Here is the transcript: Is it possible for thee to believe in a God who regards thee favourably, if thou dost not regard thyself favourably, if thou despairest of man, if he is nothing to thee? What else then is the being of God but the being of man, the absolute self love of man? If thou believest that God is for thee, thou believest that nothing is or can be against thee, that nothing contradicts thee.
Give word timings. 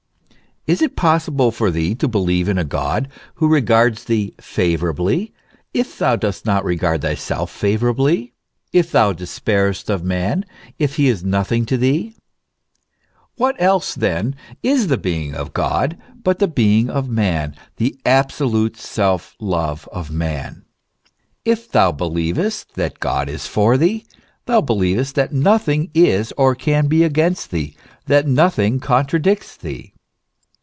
Is 0.67 0.79
it 0.83 0.95
possible 0.95 1.49
for 1.49 1.71
thee 1.71 1.95
to 1.95 2.07
believe 2.07 2.47
in 2.47 2.59
a 2.59 2.63
God 2.63 3.07
who 3.33 3.47
regards 3.47 4.03
thee 4.03 4.35
favourably, 4.39 5.33
if 5.73 5.97
thou 5.97 6.15
dost 6.15 6.45
not 6.45 6.63
regard 6.63 7.01
thyself 7.01 7.49
favourably, 7.49 8.33
if 8.71 8.91
thou 8.91 9.11
despairest 9.11 9.89
of 9.89 10.03
man, 10.03 10.45
if 10.77 10.97
he 10.97 11.07
is 11.07 11.23
nothing 11.23 11.65
to 11.65 11.77
thee? 11.77 12.13
What 13.37 13.55
else 13.59 13.95
then 13.95 14.35
is 14.61 14.85
the 14.85 14.99
being 14.99 15.33
of 15.33 15.51
God 15.51 15.97
but 16.23 16.37
the 16.37 16.47
being 16.47 16.91
of 16.91 17.09
man, 17.09 17.55
the 17.77 17.97
absolute 18.05 18.77
self 18.77 19.33
love 19.39 19.89
of 19.91 20.11
man? 20.11 20.63
If 21.43 21.71
thou 21.71 21.91
believest 21.91 22.75
that 22.75 22.99
God 22.99 23.29
is 23.29 23.47
for 23.47 23.77
thee, 23.77 24.05
thou 24.45 24.61
believest 24.61 25.15
that 25.15 25.33
nothing 25.33 25.89
is 25.95 26.31
or 26.37 26.53
can 26.53 26.85
be 26.85 27.03
against 27.03 27.49
thee, 27.49 27.75
that 28.05 28.27
nothing 28.27 28.79
contradicts 28.79 29.57
thee. 29.57 29.95